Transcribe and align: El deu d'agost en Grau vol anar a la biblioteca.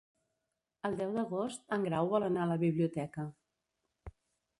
El 0.87 0.95
deu 1.01 1.11
d'agost 1.17 1.75
en 1.77 1.85
Grau 1.87 2.09
vol 2.13 2.25
anar 2.29 2.47
a 2.47 2.51
la 2.53 2.57
biblioteca. 2.65 3.27